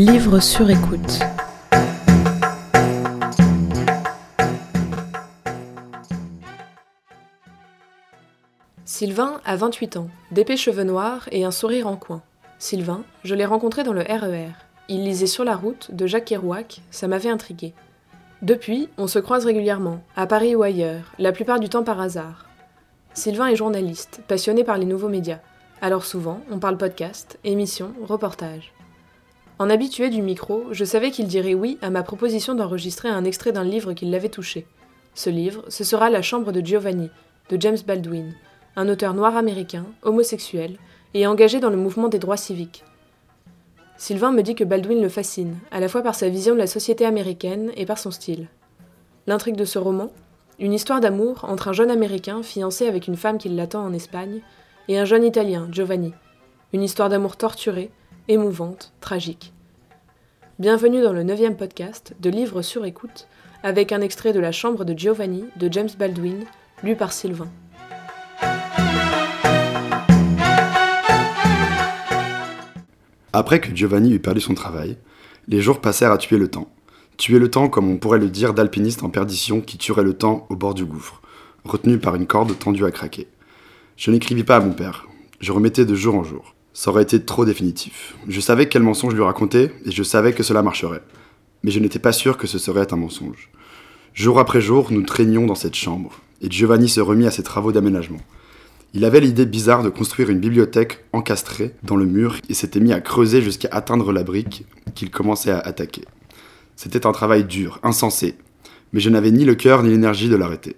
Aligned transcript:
Livre 0.00 0.38
sur 0.38 0.70
écoute. 0.70 1.18
Sylvain 8.84 9.40
a 9.44 9.56
28 9.56 9.96
ans, 9.96 10.08
d'épais 10.30 10.56
cheveux 10.56 10.84
noirs 10.84 11.28
et 11.32 11.44
un 11.44 11.50
sourire 11.50 11.88
en 11.88 11.96
coin. 11.96 12.22
Sylvain, 12.60 13.02
je 13.24 13.34
l'ai 13.34 13.44
rencontré 13.44 13.82
dans 13.82 13.92
le 13.92 14.02
RER. 14.02 14.52
Il 14.88 15.02
lisait 15.02 15.26
Sur 15.26 15.42
la 15.42 15.56
route 15.56 15.92
de 15.92 16.06
Jacques 16.06 16.26
Kerouac, 16.26 16.80
ça 16.92 17.08
m'avait 17.08 17.30
intrigué. 17.30 17.74
Depuis, 18.40 18.88
on 18.98 19.08
se 19.08 19.18
croise 19.18 19.46
régulièrement, 19.46 20.04
à 20.14 20.28
Paris 20.28 20.54
ou 20.54 20.62
ailleurs, 20.62 21.12
la 21.18 21.32
plupart 21.32 21.58
du 21.58 21.68
temps 21.68 21.82
par 21.82 22.00
hasard. 22.00 22.46
Sylvain 23.14 23.48
est 23.48 23.56
journaliste, 23.56 24.20
passionné 24.28 24.62
par 24.62 24.78
les 24.78 24.86
nouveaux 24.86 25.08
médias. 25.08 25.40
Alors 25.82 26.04
souvent, 26.04 26.40
on 26.52 26.60
parle 26.60 26.78
podcast, 26.78 27.40
émissions, 27.42 27.94
reportages. 28.06 28.72
En 29.60 29.70
habitué 29.70 30.08
du 30.08 30.22
micro, 30.22 30.66
je 30.70 30.84
savais 30.84 31.10
qu'il 31.10 31.26
dirait 31.26 31.54
oui 31.54 31.78
à 31.82 31.90
ma 31.90 32.04
proposition 32.04 32.54
d'enregistrer 32.54 33.08
un 33.08 33.24
extrait 33.24 33.50
d'un 33.50 33.64
livre 33.64 33.92
qui 33.92 34.06
l'avait 34.06 34.28
touché. 34.28 34.66
Ce 35.14 35.30
livre, 35.30 35.64
ce 35.68 35.82
sera 35.82 36.10
La 36.10 36.22
Chambre 36.22 36.52
de 36.52 36.60
Giovanni, 36.60 37.10
de 37.50 37.60
James 37.60 37.78
Baldwin, 37.84 38.34
un 38.76 38.88
auteur 38.88 39.14
noir 39.14 39.36
américain, 39.36 39.84
homosexuel, 40.02 40.76
et 41.14 41.26
engagé 41.26 41.58
dans 41.58 41.70
le 41.70 41.76
mouvement 41.76 42.06
des 42.06 42.20
droits 42.20 42.36
civiques. 42.36 42.84
Sylvain 43.96 44.30
me 44.30 44.42
dit 44.42 44.54
que 44.54 44.62
Baldwin 44.62 45.02
le 45.02 45.08
fascine, 45.08 45.56
à 45.72 45.80
la 45.80 45.88
fois 45.88 46.02
par 46.02 46.14
sa 46.14 46.28
vision 46.28 46.54
de 46.54 46.60
la 46.60 46.68
société 46.68 47.04
américaine 47.04 47.72
et 47.76 47.84
par 47.84 47.98
son 47.98 48.12
style. 48.12 48.46
L'intrigue 49.26 49.56
de 49.56 49.64
ce 49.64 49.80
roman 49.80 50.12
Une 50.60 50.72
histoire 50.72 51.00
d'amour 51.00 51.44
entre 51.44 51.66
un 51.66 51.72
jeune 51.72 51.90
Américain 51.90 52.44
fiancé 52.44 52.86
avec 52.86 53.08
une 53.08 53.16
femme 53.16 53.38
qui 53.38 53.48
l'attend 53.48 53.84
en 53.84 53.92
Espagne 53.92 54.40
et 54.86 55.00
un 55.00 55.04
jeune 55.04 55.24
Italien, 55.24 55.66
Giovanni. 55.72 56.12
Une 56.72 56.84
histoire 56.84 57.08
d'amour 57.08 57.36
torturée, 57.36 57.90
émouvante, 58.28 58.92
tragique. 59.00 59.54
Bienvenue 60.58 61.00
dans 61.00 61.14
le 61.14 61.22
neuvième 61.22 61.56
podcast 61.56 62.14
de 62.20 62.28
Livres 62.28 62.60
sur 62.60 62.84
écoute, 62.84 63.26
avec 63.62 63.90
un 63.90 64.02
extrait 64.02 64.34
de 64.34 64.38
La 64.38 64.52
Chambre 64.52 64.84
de 64.84 64.92
Giovanni 64.92 65.46
de 65.56 65.72
James 65.72 65.88
Baldwin, 65.98 66.44
lu 66.82 66.94
par 66.94 67.14
Sylvain. 67.14 67.48
Après 73.32 73.60
que 73.60 73.74
Giovanni 73.74 74.12
eut 74.12 74.20
perdu 74.20 74.42
son 74.42 74.54
travail, 74.54 74.98
les 75.46 75.62
jours 75.62 75.80
passèrent 75.80 76.12
à 76.12 76.18
tuer 76.18 76.36
le 76.36 76.48
temps. 76.48 76.70
Tuer 77.16 77.38
le 77.38 77.50
temps 77.50 77.70
comme 77.70 77.90
on 77.90 77.96
pourrait 77.96 78.18
le 78.18 78.28
dire 78.28 78.52
d'alpiniste 78.52 79.02
en 79.02 79.08
perdition 79.08 79.62
qui 79.62 79.78
tuerait 79.78 80.02
le 80.02 80.12
temps 80.12 80.46
au 80.50 80.56
bord 80.56 80.74
du 80.74 80.84
gouffre, 80.84 81.22
retenu 81.64 81.98
par 81.98 82.14
une 82.14 82.26
corde 82.26 82.58
tendue 82.58 82.84
à 82.84 82.90
craquer. 82.90 83.26
Je 83.96 84.10
n'écrivis 84.10 84.44
pas 84.44 84.56
à 84.56 84.60
mon 84.60 84.74
père, 84.74 85.06
je 85.40 85.50
remettais 85.50 85.86
de 85.86 85.94
jour 85.94 86.14
en 86.14 86.24
jour. 86.24 86.54
Ça 86.78 86.92
aurait 86.92 87.02
été 87.02 87.20
trop 87.24 87.44
définitif. 87.44 88.14
Je 88.28 88.40
savais 88.40 88.68
quel 88.68 88.84
mensonge 88.84 89.12
lui 89.12 89.24
raconter 89.24 89.72
et 89.84 89.90
je 89.90 90.04
savais 90.04 90.32
que 90.32 90.44
cela 90.44 90.62
marcherait. 90.62 91.02
Mais 91.64 91.72
je 91.72 91.80
n'étais 91.80 91.98
pas 91.98 92.12
sûr 92.12 92.38
que 92.38 92.46
ce 92.46 92.60
serait 92.60 92.92
un 92.92 92.96
mensonge. 92.96 93.50
Jour 94.14 94.38
après 94.38 94.60
jour, 94.60 94.92
nous 94.92 95.02
traînions 95.02 95.44
dans 95.44 95.56
cette 95.56 95.74
chambre, 95.74 96.20
et 96.40 96.48
Giovanni 96.48 96.88
se 96.88 97.00
remit 97.00 97.26
à 97.26 97.32
ses 97.32 97.42
travaux 97.42 97.72
d'aménagement. 97.72 98.20
Il 98.94 99.04
avait 99.04 99.18
l'idée 99.18 99.44
bizarre 99.44 99.82
de 99.82 99.88
construire 99.88 100.30
une 100.30 100.38
bibliothèque 100.38 101.04
encastrée 101.12 101.74
dans 101.82 101.96
le 101.96 102.06
mur 102.06 102.36
et 102.48 102.54
s'était 102.54 102.78
mis 102.78 102.92
à 102.92 103.00
creuser 103.00 103.42
jusqu'à 103.42 103.70
atteindre 103.72 104.12
la 104.12 104.22
brique 104.22 104.64
qu'il 104.94 105.10
commençait 105.10 105.50
à 105.50 105.58
attaquer. 105.58 106.04
C'était 106.76 107.08
un 107.08 107.12
travail 107.12 107.42
dur, 107.42 107.80
insensé, 107.82 108.36
mais 108.92 109.00
je 109.00 109.10
n'avais 109.10 109.32
ni 109.32 109.44
le 109.44 109.56
cœur 109.56 109.82
ni 109.82 109.88
l'énergie 109.88 110.28
de 110.28 110.36
l'arrêter. 110.36 110.76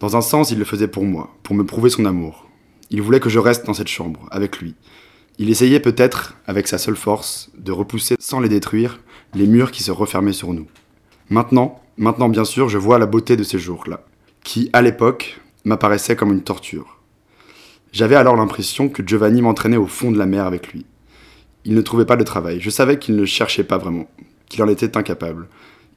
Dans 0.00 0.16
un 0.16 0.22
sens, 0.22 0.50
il 0.50 0.58
le 0.58 0.64
faisait 0.64 0.88
pour 0.88 1.04
moi, 1.04 1.36
pour 1.44 1.54
me 1.54 1.64
prouver 1.64 1.88
son 1.88 2.04
amour. 2.04 2.48
Il 2.90 3.00
voulait 3.00 3.20
que 3.20 3.30
je 3.30 3.38
reste 3.38 3.64
dans 3.64 3.74
cette 3.74 3.86
chambre, 3.86 4.26
avec 4.32 4.58
lui. 4.58 4.74
Il 5.38 5.50
essayait 5.50 5.80
peut-être, 5.80 6.36
avec 6.46 6.68
sa 6.68 6.78
seule 6.78 6.96
force, 6.96 7.50
de 7.56 7.72
repousser 7.72 8.16
sans 8.18 8.40
les 8.40 8.48
détruire 8.48 9.00
les 9.34 9.46
murs 9.46 9.70
qui 9.70 9.82
se 9.82 9.90
refermaient 9.90 10.32
sur 10.32 10.52
nous. 10.52 10.66
Maintenant, 11.30 11.80
maintenant 11.96 12.28
bien 12.28 12.44
sûr, 12.44 12.68
je 12.68 12.78
vois 12.78 12.98
la 12.98 13.06
beauté 13.06 13.36
de 13.36 13.42
ces 13.42 13.58
jours-là, 13.58 14.04
qui, 14.42 14.68
à 14.72 14.82
l'époque, 14.82 15.40
m'apparaissaient 15.64 16.16
comme 16.16 16.32
une 16.32 16.42
torture. 16.42 17.00
J'avais 17.92 18.16
alors 18.16 18.36
l'impression 18.36 18.88
que 18.88 19.06
Giovanni 19.06 19.42
m'entraînait 19.42 19.76
au 19.76 19.86
fond 19.86 20.12
de 20.12 20.18
la 20.18 20.26
mer 20.26 20.46
avec 20.46 20.72
lui. 20.72 20.86
Il 21.64 21.74
ne 21.74 21.82
trouvait 21.82 22.06
pas 22.06 22.16
de 22.16 22.24
travail. 22.24 22.60
Je 22.60 22.70
savais 22.70 22.98
qu'il 22.98 23.16
ne 23.16 23.24
cherchait 23.24 23.64
pas 23.64 23.78
vraiment, 23.78 24.08
qu'il 24.48 24.62
en 24.62 24.68
était 24.68 24.96
incapable. 24.96 25.48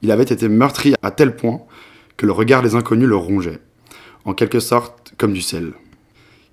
Il 0.02 0.10
avait 0.10 0.24
été 0.24 0.48
meurtri 0.48 0.94
à 1.02 1.10
tel 1.10 1.36
point 1.36 1.60
que 2.16 2.26
le 2.26 2.32
regard 2.32 2.62
des 2.62 2.74
inconnus 2.74 3.08
le 3.08 3.16
rongeait, 3.16 3.60
en 4.24 4.34
quelque 4.34 4.60
sorte 4.60 5.14
comme 5.18 5.32
du 5.32 5.42
sel. 5.42 5.72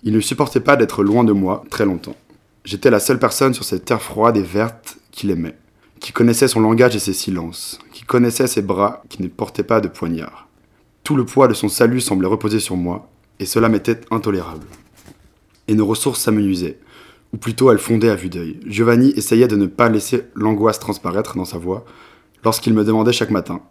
Il 0.04 0.14
ne 0.14 0.20
supportait 0.20 0.60
pas 0.60 0.76
d'être 0.76 1.04
loin 1.04 1.24
de 1.24 1.34
moi 1.34 1.64
très 1.70 1.86
longtemps. 1.86 2.16
J'étais 2.64 2.92
la 2.92 3.00
seule 3.00 3.20
personne 3.20 3.54
sur 3.54 3.64
cette 3.64 3.86
terre 3.86 4.02
froide 4.02 4.38
et 4.38 4.44
verte 4.44 4.98
qu'il 5.12 5.32
aimait, 5.32 5.58
qui 6.00 6.12
connaissait 6.12 6.48
son 6.48 6.60
langage 6.60 6.96
et 6.96 7.00
ses 7.00 7.14
silences, 7.14 7.80
qui 7.92 8.04
connaissait 8.04 8.48
ses 8.48 8.62
bras 8.62 9.04
qui 9.10 9.22
ne 9.22 9.28
portaient 9.28 9.64
pas 9.64 9.82
de 9.82 9.88
poignard. 9.88 10.48
Tout 11.04 11.16
le 11.16 11.26
poids 11.26 11.48
de 11.48 11.54
son 11.54 11.70
salut 11.70 12.02
semblait 12.02 12.28
reposer 12.28 12.60
sur 12.60 12.78
moi, 12.78 13.10
et 13.40 13.46
cela 13.46 13.70
m'était 13.70 14.02
intolérable 14.12 14.68
et 15.72 15.74
nos 15.74 15.86
ressources 15.86 16.20
s'amenuisaient, 16.22 16.78
ou 17.34 17.38
plutôt 17.38 17.72
elles 17.72 17.80
fondaient 17.80 18.10
à 18.10 18.16
vue 18.16 18.30
d'œil. 18.30 18.60
Giovanni 18.66 19.14
essayait 19.16 19.48
de 19.48 19.56
ne 19.56 19.68
pas 19.68 19.90
laisser 19.90 20.26
l'angoisse 20.36 20.80
transparaître 20.80 21.38
dans 21.38 21.46
sa 21.46 21.58
voix 21.58 21.86
lorsqu'il 22.44 22.74
me 22.74 22.84
demandait 22.84 23.14
chaque 23.14 23.32
matin 23.32 23.62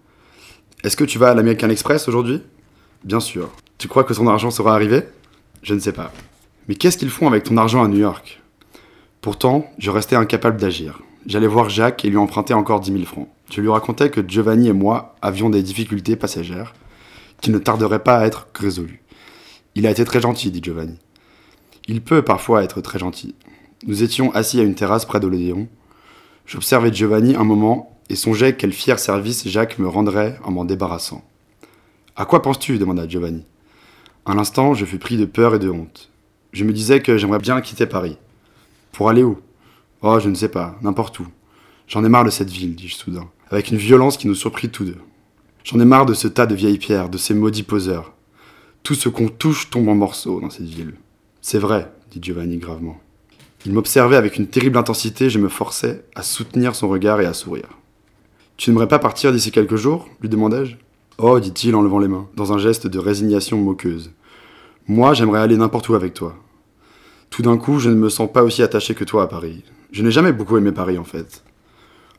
Est-ce 0.82 0.96
que 0.96 1.04
tu 1.04 1.18
vas 1.18 1.30
à 1.30 1.34
l'American 1.34 1.68
Express 1.68 2.08
aujourd'hui? 2.08 2.40
Bien 3.04 3.20
sûr. 3.20 3.50
Tu 3.76 3.86
crois 3.86 4.04
que 4.04 4.14
ton 4.14 4.26
argent 4.26 4.50
sera 4.50 4.74
arrivé? 4.74 5.02
Je 5.62 5.74
ne 5.74 5.80
sais 5.80 5.92
pas. 5.92 6.10
Mais 6.68 6.74
qu'est-ce 6.74 6.96
qu'ils 6.96 7.10
font 7.10 7.26
avec 7.26 7.44
ton 7.44 7.56
argent 7.58 7.82
à 7.82 7.88
New 7.88 7.98
York? 7.98 8.39
Pourtant, 9.20 9.70
je 9.76 9.90
restais 9.90 10.16
incapable 10.16 10.58
d'agir. 10.58 11.02
J'allais 11.26 11.46
voir 11.46 11.68
Jacques 11.68 12.04
et 12.06 12.08
lui 12.08 12.16
emprunter 12.16 12.54
encore 12.54 12.80
10 12.80 12.92
000 12.92 13.04
francs. 13.04 13.28
Je 13.50 13.60
lui 13.60 13.68
racontais 13.68 14.08
que 14.08 14.26
Giovanni 14.26 14.68
et 14.68 14.72
moi 14.72 15.14
avions 15.20 15.50
des 15.50 15.62
difficultés 15.62 16.16
passagères 16.16 16.72
qui 17.42 17.50
ne 17.50 17.58
tarderaient 17.58 18.02
pas 18.02 18.18
à 18.18 18.26
être 18.26 18.48
résolues. 18.54 19.02
Il 19.74 19.86
a 19.86 19.90
été 19.90 20.04
très 20.06 20.22
gentil, 20.22 20.50
dit 20.50 20.62
Giovanni. 20.62 20.98
Il 21.86 22.00
peut 22.00 22.22
parfois 22.22 22.62
être 22.62 22.80
très 22.80 22.98
gentil. 22.98 23.34
Nous 23.86 24.02
étions 24.02 24.32
assis 24.32 24.58
à 24.58 24.62
une 24.62 24.74
terrasse 24.74 25.04
près 25.04 25.20
de 25.20 25.26
l'Odéon. 25.26 25.68
J'observais 26.46 26.92
Giovanni 26.92 27.36
un 27.36 27.44
moment 27.44 27.98
et 28.08 28.16
songeais 28.16 28.56
quel 28.56 28.72
fier 28.72 28.98
service 28.98 29.46
Jacques 29.46 29.78
me 29.78 29.88
rendrait 29.88 30.38
en 30.44 30.50
m'en 30.50 30.64
débarrassant. 30.64 31.22
À 32.16 32.24
quoi 32.24 32.40
penses-tu? 32.40 32.78
demanda 32.78 33.06
Giovanni. 33.06 33.44
Un 34.24 34.38
instant, 34.38 34.72
je 34.72 34.86
fus 34.86 34.98
pris 34.98 35.18
de 35.18 35.26
peur 35.26 35.54
et 35.54 35.58
de 35.58 35.68
honte. 35.68 36.10
Je 36.52 36.64
me 36.64 36.72
disais 36.72 37.00
que 37.00 37.18
j'aimerais 37.18 37.38
bien 37.38 37.60
quitter 37.60 37.86
Paris. 37.86 38.16
Pour 38.92 39.08
aller 39.08 39.22
où? 39.22 39.38
Oh, 40.02 40.18
je 40.18 40.28
ne 40.28 40.34
sais 40.34 40.48
pas, 40.48 40.78
n'importe 40.82 41.18
où. 41.20 41.26
J'en 41.86 42.04
ai 42.04 42.08
marre 42.08 42.24
de 42.24 42.30
cette 42.30 42.50
ville, 42.50 42.74
dis-je 42.74 42.96
soudain, 42.96 43.28
avec 43.50 43.70
une 43.70 43.76
violence 43.76 44.16
qui 44.16 44.28
nous 44.28 44.34
surprit 44.34 44.70
tous 44.70 44.84
deux. 44.84 44.98
J'en 45.64 45.80
ai 45.80 45.84
marre 45.84 46.06
de 46.06 46.14
ce 46.14 46.28
tas 46.28 46.46
de 46.46 46.54
vieilles 46.54 46.78
pierres, 46.78 47.10
de 47.10 47.18
ces 47.18 47.34
maudits 47.34 47.62
poseurs. 47.62 48.12
Tout 48.82 48.94
ce 48.94 49.08
qu'on 49.08 49.28
touche 49.28 49.70
tombe 49.70 49.88
en 49.88 49.94
morceaux 49.94 50.40
dans 50.40 50.50
cette 50.50 50.68
ville. 50.68 50.94
C'est 51.42 51.58
vrai, 51.58 51.92
dit 52.10 52.18
Giovanni 52.22 52.56
gravement. 52.56 52.98
Il 53.66 53.74
m'observait 53.74 54.16
avec 54.16 54.36
une 54.36 54.46
terrible 54.46 54.78
intensité 54.78 55.28
je 55.28 55.38
me 55.38 55.48
forçais 55.48 56.04
à 56.14 56.22
soutenir 56.22 56.74
son 56.74 56.88
regard 56.88 57.20
et 57.20 57.26
à 57.26 57.34
sourire. 57.34 57.68
Tu 58.56 58.70
n'aimerais 58.70 58.88
pas 58.88 58.98
partir 58.98 59.32
d'ici 59.32 59.50
quelques 59.50 59.76
jours? 59.76 60.08
lui 60.20 60.28
demandai-je. 60.28 60.76
Oh, 61.18 61.38
dit-il 61.40 61.74
en 61.74 61.82
levant 61.82 61.98
les 61.98 62.08
mains, 62.08 62.28
dans 62.36 62.52
un 62.52 62.58
geste 62.58 62.86
de 62.86 62.98
résignation 62.98 63.58
moqueuse. 63.58 64.12
Moi, 64.88 65.12
j'aimerais 65.12 65.40
aller 65.40 65.56
n'importe 65.56 65.88
où 65.90 65.94
avec 65.94 66.14
toi. 66.14 66.34
Tout 67.30 67.42
d'un 67.42 67.56
coup, 67.56 67.78
je 67.78 67.90
ne 67.90 67.94
me 67.94 68.08
sens 68.08 68.30
pas 68.30 68.42
aussi 68.42 68.62
attaché 68.62 68.94
que 68.94 69.04
toi 69.04 69.22
à 69.22 69.26
Paris. 69.28 69.62
Je 69.92 70.02
n'ai 70.02 70.10
jamais 70.10 70.32
beaucoup 70.32 70.58
aimé 70.58 70.72
Paris, 70.72 70.98
en 70.98 71.04
fait. 71.04 71.44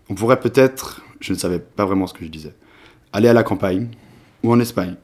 On 0.10 0.16
pourrait 0.16 0.40
peut-être, 0.40 1.02
je 1.20 1.34
ne 1.34 1.38
savais 1.38 1.60
pas 1.60 1.86
vraiment 1.86 2.08
ce 2.08 2.14
que 2.14 2.26
je 2.26 2.30
disais, 2.30 2.56
aller 3.14 3.28
à 3.28 3.34
la 3.34 3.44
campagne 3.44 3.90
ou 4.44 4.52
en 4.52 4.60
Espagne. 4.60 4.96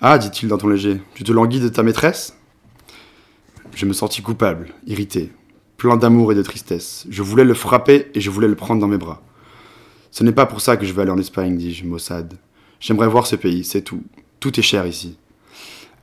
Ah, 0.00 0.18
dit-il 0.18 0.48
d'un 0.48 0.58
ton 0.58 0.68
léger, 0.68 1.00
tu 1.14 1.24
te 1.24 1.32
languis 1.32 1.60
de 1.60 1.68
ta 1.68 1.82
maîtresse? 1.82 2.36
Je 3.74 3.86
me 3.86 3.94
sentis 3.94 4.22
coupable, 4.22 4.68
irrité, 4.86 5.32
plein 5.78 5.96
d'amour 5.96 6.32
et 6.32 6.34
de 6.34 6.42
tristesse. 6.42 7.06
Je 7.08 7.22
voulais 7.22 7.44
le 7.44 7.54
frapper 7.54 8.10
et 8.14 8.20
je 8.20 8.30
voulais 8.30 8.48
le 8.48 8.54
prendre 8.54 8.80
dans 8.80 8.88
mes 8.88 8.98
bras. 8.98 9.22
Ce 10.10 10.24
n'est 10.24 10.32
pas 10.32 10.46
pour 10.46 10.60
ça 10.60 10.76
que 10.76 10.86
je 10.86 10.92
veux 10.92 11.02
aller 11.02 11.10
en 11.10 11.18
Espagne, 11.18 11.56
dis-je, 11.56 11.84
maussade. 11.84 12.34
J'aimerais 12.80 13.08
voir 13.08 13.26
ce 13.26 13.36
pays, 13.36 13.64
c'est 13.64 13.82
tout. 13.82 14.02
Tout 14.40 14.58
est 14.60 14.62
cher 14.62 14.86
ici. 14.86 15.18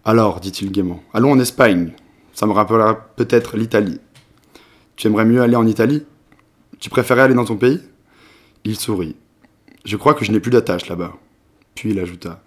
Alors, 0.04 0.40
dit-il 0.40 0.72
gaiement, 0.72 1.02
allons 1.14 1.32
en 1.32 1.40
Espagne. 1.40 1.94
Ça 2.34 2.48
me 2.48 2.52
rappellera 2.52 2.96
peut-être 3.16 3.58
l'Italie. 3.58 4.00
Tu 4.96 5.08
aimerais 5.08 5.26
mieux 5.26 5.42
aller 5.42 5.56
en 5.56 5.68
Italie? 5.68 6.04
Tu 6.80 6.90
préférais 6.90 7.22
aller 7.22 7.36
dans 7.36 7.46
ton 7.46 7.58
pays? 7.58 7.80
Il 8.64 8.76
sourit. 8.78 9.16
Je 9.86 9.98
crois 9.98 10.14
que 10.14 10.26
je 10.26 10.32
n'ai 10.32 10.40
plus 10.40 10.52
d'attache 10.52 10.88
là-bas. 10.88 11.14
Puis 11.76 11.92
il 11.92 12.00
ajouta 12.00 12.44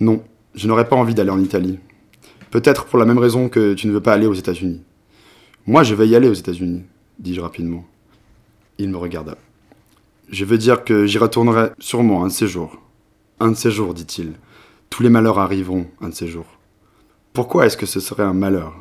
Non, 0.00 0.22
je 0.54 0.66
n'aurais 0.66 0.88
pas 0.88 0.96
envie 0.96 1.14
d'aller 1.14 1.30
en 1.30 1.40
Italie. 1.40 1.78
Peut-être 2.50 2.86
pour 2.86 2.98
la 2.98 3.04
même 3.04 3.18
raison 3.18 3.48
que 3.48 3.74
tu 3.74 3.86
ne 3.86 3.92
veux 3.92 4.00
pas 4.00 4.14
aller 4.14 4.26
aux 4.26 4.34
États-Unis. 4.34 4.82
Moi, 5.66 5.82
je 5.82 5.94
vais 5.94 6.08
y 6.08 6.16
aller 6.16 6.28
aux 6.28 6.34
États-Unis, 6.34 6.84
dis-je 7.18 7.40
rapidement. 7.40 7.84
Il 8.78 8.88
me 8.88 8.96
regarda. 8.96 9.36
Je 10.30 10.44
veux 10.44 10.58
dire 10.58 10.84
que 10.84 11.06
j'y 11.06 11.18
retournerai 11.18 11.70
sûrement 11.78 12.24
un 12.24 12.28
de 12.28 12.32
ces 12.32 12.46
jours. 12.46 12.80
Un 13.40 13.50
de 13.50 13.56
ces 13.56 13.70
jours, 13.70 13.92
dit-il. 13.92 14.32
Tous 14.88 15.02
les 15.02 15.10
malheurs 15.10 15.38
arriveront 15.38 15.86
un 16.00 16.08
de 16.08 16.14
ces 16.14 16.28
jours. 16.28 16.58
Pourquoi 17.32 17.66
est-ce 17.66 17.76
que 17.76 17.86
ce 17.86 18.00
serait 18.00 18.22
un 18.22 18.32
malheur? 18.32 18.74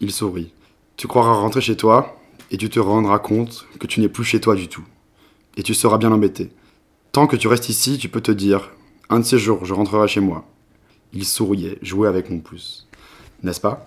Il 0.00 0.12
sourit. 0.12 0.52
Tu 0.96 1.06
croiras 1.06 1.34
rentrer 1.34 1.60
chez 1.60 1.76
toi 1.76 2.20
et 2.50 2.56
tu 2.56 2.68
te 2.68 2.80
rendras 2.80 3.18
compte 3.18 3.66
que 3.78 3.86
tu 3.86 4.00
n'es 4.00 4.08
plus 4.08 4.24
chez 4.24 4.40
toi 4.40 4.54
du 4.54 4.68
tout. 4.68 4.84
et 5.56 5.62
tu 5.62 5.74
seras 5.74 5.98
bien 5.98 6.12
embêté. 6.12 6.50
Tant 7.12 7.26
que 7.26 7.36
tu 7.36 7.48
restes 7.48 7.68
ici, 7.68 7.98
tu 7.98 8.08
peux 8.08 8.20
te 8.20 8.32
dire 8.32 8.70
un 9.08 9.20
de 9.20 9.24
ces 9.24 9.38
jours, 9.38 9.64
je 9.64 9.74
rentrerai 9.74 10.08
chez 10.08 10.20
moi. 10.20 10.44
Il 11.12 11.24
souriait, 11.24 11.78
jouait 11.82 12.08
avec 12.08 12.30
mon 12.30 12.40
pouce. 12.40 12.88
N'est-ce 13.42 13.60
pas? 13.60 13.86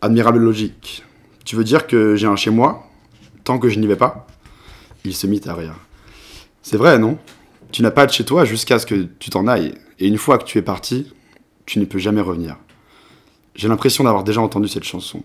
Admirable 0.00 0.38
logique. 0.38 1.04
Tu 1.44 1.54
veux 1.56 1.64
dire 1.64 1.86
que 1.86 2.16
j'ai 2.16 2.26
un 2.26 2.36
chez 2.36 2.50
moi? 2.50 2.84
Tant 3.44 3.58
que 3.58 3.68
je 3.68 3.78
n'y 3.78 3.86
vais 3.86 3.96
pas? 3.96 4.26
Il 5.04 5.14
se 5.14 5.26
mit 5.26 5.40
à 5.46 5.54
rire. 5.54 5.74
C'est 6.62 6.76
vrai, 6.76 6.98
non? 6.98 7.18
Tu 7.70 7.82
n'as 7.82 7.90
pas 7.90 8.06
de 8.06 8.12
chez 8.12 8.24
toi 8.24 8.44
jusqu'à 8.44 8.78
ce 8.78 8.86
que 8.86 9.06
tu 9.18 9.30
t'en 9.30 9.46
ailles, 9.46 9.74
et 9.98 10.08
une 10.08 10.18
fois 10.18 10.38
que 10.38 10.44
tu 10.44 10.58
es 10.58 10.62
parti, 10.62 11.12
tu 11.66 11.78
ne 11.78 11.84
peux 11.84 11.98
jamais 11.98 12.20
revenir. 12.20 12.56
J'ai 13.54 13.68
l'impression 13.68 14.04
d'avoir 14.04 14.24
déjà 14.24 14.40
entendu 14.40 14.68
cette 14.68 14.84
chanson. 14.84 15.22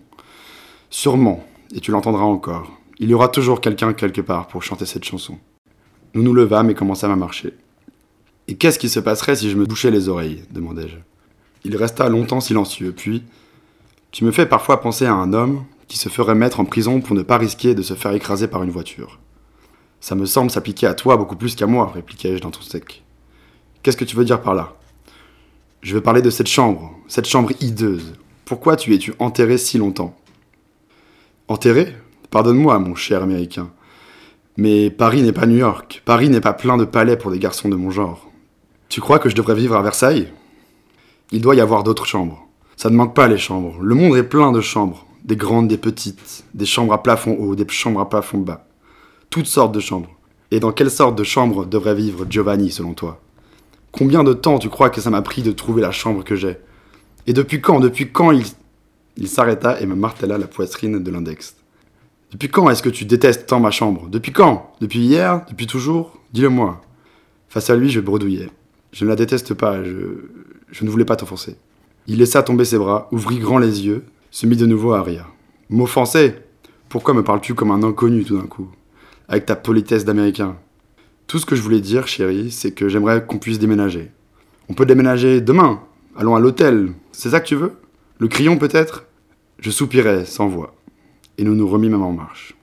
Sûrement, 0.90 1.44
et 1.74 1.80
tu 1.80 1.90
l'entendras 1.90 2.24
encore. 2.24 2.70
Il 2.98 3.10
y 3.10 3.14
aura 3.14 3.28
toujours 3.28 3.60
quelqu'un 3.60 3.92
quelque 3.92 4.20
part 4.20 4.46
pour 4.46 4.62
chanter 4.62 4.86
cette 4.86 5.04
chanson. 5.04 5.38
Nous 6.14 6.22
nous 6.22 6.34
levâmes 6.34 6.70
et 6.70 6.74
commençâmes 6.74 7.10
à 7.10 7.16
marcher. 7.16 7.54
Et 8.46 8.56
qu'est-ce 8.56 8.78
qui 8.78 8.88
se 8.88 9.00
passerait 9.00 9.36
si 9.36 9.50
je 9.50 9.56
me 9.56 9.66
bouchais 9.66 9.90
les 9.90 10.08
oreilles? 10.08 10.44
demandai-je. 10.50 10.96
Il 11.64 11.76
resta 11.76 12.08
longtemps 12.08 12.40
silencieux, 12.40 12.92
puis 12.96 13.24
Tu 14.12 14.24
me 14.24 14.30
fais 14.30 14.46
parfois 14.46 14.80
penser 14.80 15.06
à 15.06 15.14
un 15.14 15.32
homme 15.32 15.64
qui 15.88 15.98
se 15.98 16.08
ferait 16.08 16.34
mettre 16.34 16.60
en 16.60 16.64
prison 16.64 17.00
pour 17.00 17.16
ne 17.16 17.22
pas 17.22 17.38
risquer 17.38 17.74
de 17.74 17.82
se 17.82 17.94
faire 17.94 18.12
écraser 18.12 18.46
par 18.46 18.62
une 18.62 18.70
voiture. 18.70 19.18
Ça 20.00 20.14
me 20.14 20.26
semble 20.26 20.50
s'appliquer 20.50 20.86
à 20.86 20.94
toi 20.94 21.16
beaucoup 21.16 21.36
plus 21.36 21.56
qu'à 21.56 21.66
moi, 21.66 21.90
répliquai-je 21.92 22.42
d'un 22.42 22.50
ton 22.50 22.60
sec. 22.60 23.02
Qu'est-ce 23.82 23.96
que 23.96 24.04
tu 24.04 24.16
veux 24.16 24.24
dire 24.24 24.40
par 24.40 24.54
là? 24.54 24.76
Je 25.84 25.94
veux 25.94 26.00
parler 26.00 26.22
de 26.22 26.30
cette 26.30 26.46
chambre, 26.46 26.92
cette 27.08 27.28
chambre 27.28 27.52
hideuse. 27.60 28.14
Pourquoi 28.46 28.74
tu 28.74 28.94
es-tu 28.94 29.12
enterré 29.18 29.58
si 29.58 29.76
longtemps? 29.76 30.16
Enterré? 31.46 31.94
Pardonne-moi, 32.30 32.78
mon 32.78 32.94
cher 32.94 33.22
américain. 33.22 33.70
Mais 34.56 34.88
Paris 34.88 35.20
n'est 35.20 35.32
pas 35.32 35.44
New 35.44 35.58
York. 35.58 36.00
Paris 36.06 36.30
n'est 36.30 36.40
pas 36.40 36.54
plein 36.54 36.78
de 36.78 36.86
palais 36.86 37.18
pour 37.18 37.30
des 37.30 37.38
garçons 37.38 37.68
de 37.68 37.76
mon 37.76 37.90
genre. 37.90 38.30
Tu 38.88 39.02
crois 39.02 39.18
que 39.18 39.28
je 39.28 39.34
devrais 39.34 39.54
vivre 39.54 39.76
à 39.76 39.82
Versailles? 39.82 40.32
Il 41.32 41.42
doit 41.42 41.54
y 41.54 41.60
avoir 41.60 41.82
d'autres 41.82 42.06
chambres. 42.06 42.48
Ça 42.76 42.88
ne 42.88 42.96
manque 42.96 43.14
pas 43.14 43.28
les 43.28 43.36
chambres. 43.36 43.76
Le 43.82 43.94
monde 43.94 44.16
est 44.16 44.22
plein 44.22 44.52
de 44.52 44.62
chambres. 44.62 45.04
Des 45.22 45.36
grandes, 45.36 45.68
des 45.68 45.76
petites. 45.76 46.46
Des 46.54 46.64
chambres 46.64 46.94
à 46.94 47.02
plafond 47.02 47.36
haut, 47.38 47.54
des 47.54 47.68
chambres 47.68 48.00
à 48.00 48.08
plafond 48.08 48.38
bas. 48.38 48.66
Toutes 49.28 49.44
sortes 49.44 49.74
de 49.74 49.80
chambres. 49.80 50.16
Et 50.50 50.60
dans 50.60 50.72
quelle 50.72 50.90
sorte 50.90 51.18
de 51.18 51.24
chambre 51.24 51.66
devrait 51.66 51.94
vivre 51.94 52.24
Giovanni 52.26 52.70
selon 52.70 52.94
toi? 52.94 53.20
Combien 53.96 54.24
de 54.24 54.32
temps 54.32 54.58
tu 54.58 54.68
crois 54.68 54.90
que 54.90 55.00
ça 55.00 55.10
m'a 55.10 55.22
pris 55.22 55.42
de 55.42 55.52
trouver 55.52 55.80
la 55.80 55.92
chambre 55.92 56.24
que 56.24 56.34
j'ai? 56.34 56.56
Et 57.28 57.32
depuis 57.32 57.60
quand 57.60 57.78
Depuis 57.78 58.10
quand 58.10 58.32
il... 58.32 58.44
Il 59.16 59.28
s'arrêta 59.28 59.80
et 59.80 59.86
me 59.86 59.94
martela 59.94 60.36
la 60.36 60.48
poitrine 60.48 61.00
de 61.00 61.10
l'index? 61.12 61.54
Depuis 62.32 62.48
quand 62.48 62.68
est-ce 62.68 62.82
que 62.82 62.88
tu 62.88 63.04
détestes 63.04 63.46
tant 63.46 63.60
ma 63.60 63.70
chambre? 63.70 64.08
Depuis 64.08 64.32
quand? 64.32 64.72
Depuis 64.80 64.98
hier? 64.98 65.46
Depuis 65.48 65.68
toujours? 65.68 66.18
Dis-le-moi. 66.32 66.80
Face 67.48 67.70
à 67.70 67.76
lui, 67.76 67.88
je 67.88 68.00
bredouillais. 68.00 68.50
Je 68.90 69.04
ne 69.04 69.10
la 69.10 69.14
déteste 69.14 69.54
pas, 69.54 69.84
je, 69.84 70.28
je 70.72 70.84
ne 70.84 70.90
voulais 70.90 71.04
pas 71.04 71.14
t'offenser. 71.14 71.56
Il 72.08 72.18
laissa 72.18 72.42
tomber 72.42 72.64
ses 72.64 72.78
bras, 72.78 73.08
ouvrit 73.12 73.38
grand 73.38 73.58
les 73.58 73.86
yeux, 73.86 74.04
se 74.32 74.46
mit 74.46 74.56
de 74.56 74.66
nouveau 74.66 74.92
à 74.92 75.02
rire. 75.02 75.28
M'offenser? 75.70 76.34
Pourquoi 76.88 77.14
me 77.14 77.22
parles-tu 77.22 77.54
comme 77.54 77.70
un 77.70 77.84
inconnu 77.84 78.24
tout 78.24 78.36
d'un 78.36 78.48
coup? 78.48 78.68
Avec 79.28 79.46
ta 79.46 79.54
politesse 79.54 80.04
d'américain. 80.04 80.56
Tout 81.26 81.38
ce 81.38 81.46
que 81.46 81.56
je 81.56 81.62
voulais 81.62 81.80
dire, 81.80 82.06
chérie, 82.06 82.50
c'est 82.50 82.72
que 82.72 82.88
j'aimerais 82.88 83.24
qu'on 83.24 83.38
puisse 83.38 83.58
déménager. 83.58 84.10
On 84.68 84.74
peut 84.74 84.86
déménager 84.86 85.40
demain. 85.40 85.82
Allons 86.16 86.36
à 86.36 86.40
l'hôtel. 86.40 86.92
C'est 87.12 87.30
ça 87.30 87.40
que 87.40 87.46
tu 87.46 87.56
veux? 87.56 87.72
Le 88.18 88.28
crayon 88.28 88.58
peut-être? 88.58 89.06
Je 89.58 89.70
soupirais, 89.70 90.24
sans 90.24 90.48
voix 90.48 90.74
et 91.38 91.44
nous 91.44 91.54
nous 91.54 91.68
remîmes 91.68 92.00
en 92.02 92.12
marche. 92.12 92.54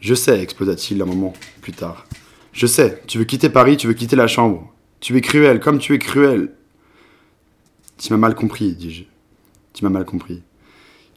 Je 0.00 0.14
sais, 0.14 0.40
explosa-t-il 0.40 1.00
un 1.00 1.06
moment 1.06 1.32
plus 1.60 1.72
tard. 1.72 2.06
Je 2.52 2.66
sais, 2.66 3.02
tu 3.06 3.18
veux 3.18 3.24
quitter 3.24 3.48
Paris, 3.48 3.76
tu 3.76 3.86
veux 3.86 3.92
quitter 3.94 4.16
la 4.16 4.26
chambre. 4.26 4.72
Tu 5.00 5.16
es 5.16 5.20
cruel, 5.20 5.60
comme 5.60 5.78
tu 5.78 5.94
es 5.94 5.98
cruel. 5.98 6.52
Tu 7.98 8.12
m'as 8.12 8.18
mal 8.18 8.34
compris, 8.34 8.74
dis-je. 8.74 9.04
Tu 9.72 9.84
m'as 9.84 9.90
mal 9.90 10.04
compris. 10.04 10.42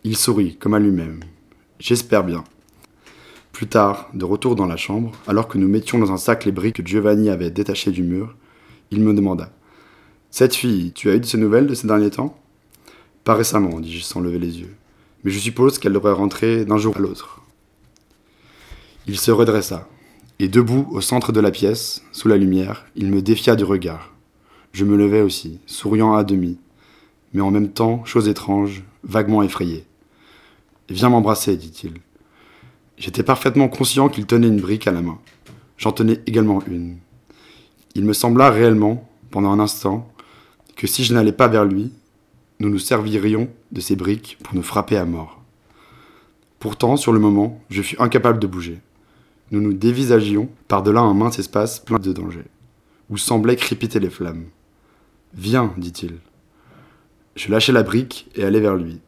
Il 0.03 0.15
sourit, 0.15 0.55
comme 0.55 0.75
à 0.75 0.79
lui-même. 0.79 1.21
J'espère 1.79 2.23
bien. 2.23 2.43
Plus 3.55 3.67
tard, 3.67 4.09
de 4.13 4.25
retour 4.25 4.55
dans 4.55 4.65
la 4.65 4.75
chambre, 4.75 5.13
alors 5.27 5.47
que 5.47 5.57
nous 5.57 5.69
mettions 5.69 5.97
dans 5.97 6.11
un 6.11 6.17
sac 6.17 6.43
les 6.43 6.51
briques 6.51 6.75
que 6.75 6.85
Giovanni 6.85 7.29
avait 7.29 7.51
détachées 7.51 7.91
du 7.91 8.03
mur, 8.03 8.35
il 8.91 8.99
me 8.99 9.13
demanda 9.13 9.49
Cette 10.29 10.55
fille, 10.55 10.91
tu 10.91 11.09
as 11.09 11.15
eu 11.15 11.21
de 11.21 11.25
ses 11.25 11.37
nouvelles 11.37 11.65
de 11.65 11.73
ces 11.73 11.87
derniers 11.87 12.09
temps? 12.09 12.37
Pas 13.23 13.33
récemment, 13.33 13.79
dis-je 13.79 14.03
sans 14.03 14.19
lever 14.19 14.39
les 14.39 14.59
yeux 14.59 14.75
mais 15.23 15.31
je 15.31 15.39
suppose 15.39 15.79
qu'elle 15.79 15.93
devrait 15.93 16.11
rentrer 16.11 16.65
d'un 16.65 16.77
jour 16.77 16.97
à 16.97 16.99
l'autre. 16.99 17.41
Il 19.07 19.17
se 19.17 19.31
redressa, 19.31 19.87
et 20.37 20.49
debout 20.49 20.87
au 20.91 20.99
centre 20.99 21.31
de 21.31 21.39
la 21.39 21.49
pièce, 21.49 22.03
sous 22.11 22.27
la 22.27 22.37
lumière, 22.37 22.85
il 22.97 23.09
me 23.09 23.21
défia 23.23 23.55
du 23.55 23.63
regard. 23.63 24.13
Je 24.71 24.85
me 24.85 24.97
levai 24.97 25.21
aussi, 25.21 25.59
souriant 25.65 26.13
à 26.13 26.23
demi, 26.23 26.59
mais 27.33 27.41
en 27.41 27.49
même 27.49 27.69
temps, 27.69 28.05
chose 28.05 28.27
étrange, 28.27 28.83
vaguement 29.03 29.41
effrayé. 29.41 29.85
Viens 30.89 31.09
m'embrasser, 31.09 31.57
dit-il. 31.57 31.93
J'étais 32.97 33.23
parfaitement 33.23 33.67
conscient 33.67 34.09
qu'il 34.09 34.25
tenait 34.25 34.47
une 34.47 34.61
brique 34.61 34.87
à 34.87 34.91
la 34.91 35.01
main. 35.01 35.19
J'en 35.77 35.91
tenais 35.91 36.21
également 36.27 36.61
une. 36.67 36.97
Il 37.93 38.05
me 38.05 38.13
sembla 38.13 38.49
réellement, 38.49 39.09
pendant 39.31 39.51
un 39.51 39.59
instant, 39.59 40.09
que 40.75 40.87
si 40.87 41.03
je 41.03 41.13
n'allais 41.13 41.31
pas 41.31 41.47
vers 41.47 41.65
lui, 41.65 41.91
nous 42.59 42.69
nous 42.69 42.79
servirions 42.79 43.49
de 43.71 43.81
ces 43.81 43.95
briques 43.95 44.37
pour 44.43 44.55
nous 44.55 44.63
frapper 44.63 44.95
à 44.97 45.05
mort. 45.05 45.41
Pourtant, 46.59 46.95
sur 46.95 47.11
le 47.11 47.19
moment, 47.19 47.61
je 47.69 47.81
fus 47.81 47.97
incapable 47.99 48.39
de 48.39 48.47
bouger. 48.47 48.79
Nous 49.51 49.61
nous 49.61 49.73
dévisagions 49.73 50.49
par-delà 50.67 51.01
un 51.01 51.13
mince 51.13 51.37
espace 51.37 51.79
plein 51.79 51.99
de 51.99 52.13
dangers, 52.13 52.47
où 53.09 53.17
semblaient 53.17 53.57
crépiter 53.57 53.99
les 53.99 54.09
flammes. 54.09 54.45
Viens, 55.33 55.73
dit-il. 55.77 56.15
Je 57.35 57.51
lâchai 57.51 57.73
la 57.73 57.83
brique 57.83 58.29
et 58.35 58.43
allai 58.45 58.61
vers 58.61 58.77
lui. 58.77 59.01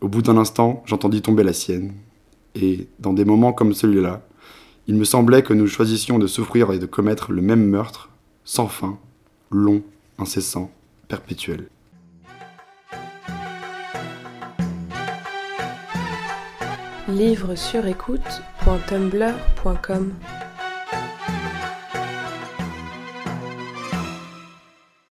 Au 0.00 0.08
bout 0.08 0.22
d'un 0.22 0.36
instant, 0.36 0.82
j'entendis 0.86 1.20
tomber 1.20 1.42
la 1.42 1.52
sienne, 1.52 1.92
et, 2.54 2.88
dans 2.98 3.12
des 3.12 3.24
moments 3.24 3.52
comme 3.52 3.74
celui-là, 3.74 4.22
il 4.86 4.96
me 4.96 5.04
semblait 5.04 5.42
que 5.42 5.54
nous 5.54 5.66
choisissions 5.66 6.18
de 6.18 6.26
souffrir 6.26 6.72
et 6.72 6.78
de 6.78 6.86
commettre 6.86 7.32
le 7.32 7.42
même 7.42 7.64
meurtre, 7.64 8.10
sans 8.44 8.66
fin, 8.66 8.98
long, 9.50 9.82
incessant, 10.18 10.70
perpétuel. 11.08 11.68